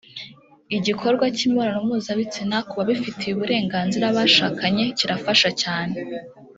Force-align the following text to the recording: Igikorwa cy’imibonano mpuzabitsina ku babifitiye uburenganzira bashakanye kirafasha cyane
Igikorwa 0.77 1.25
cy’imibonano 1.35 1.79
mpuzabitsina 1.87 2.57
ku 2.67 2.73
babifitiye 2.79 3.31
uburenganzira 3.33 4.05
bashakanye 4.17 4.83
kirafasha 4.97 5.49
cyane 5.61 5.95